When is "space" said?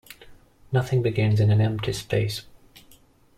1.93-2.41